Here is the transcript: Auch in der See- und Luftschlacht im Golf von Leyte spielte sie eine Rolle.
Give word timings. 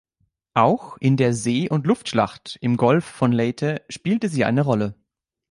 Auch 0.55 0.97
in 0.97 1.15
der 1.15 1.31
See- 1.31 1.69
und 1.69 1.85
Luftschlacht 1.85 2.57
im 2.59 2.75
Golf 2.75 3.05
von 3.05 3.31
Leyte 3.31 3.83
spielte 3.87 4.29
sie 4.29 4.43
eine 4.45 4.61
Rolle. 4.63 4.95